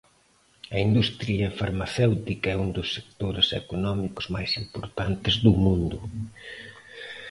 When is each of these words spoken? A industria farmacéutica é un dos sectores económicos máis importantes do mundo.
A 0.75 0.77
industria 0.87 1.55
farmacéutica 1.59 2.47
é 2.51 2.57
un 2.65 2.69
dos 2.77 2.87
sectores 2.95 3.47
económicos 3.61 4.25
máis 4.35 4.51
importantes 4.63 5.35
do 5.43 5.51
mundo. 5.63 5.97